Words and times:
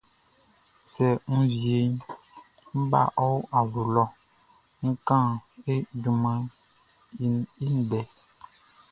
Sɛ 0.91 1.07
n 1.31 1.39
wieʼn 1.59 1.91
ń 2.77 2.83
bá 2.91 3.01
ɔ 3.25 3.27
awlo 3.57 3.81
lɔ 3.95 4.05
ń 4.85 4.89
kán 5.07 5.27
e 5.71 5.73
junmanʼn 6.01 7.35
i 7.65 7.67
ndɛ. 7.79 8.01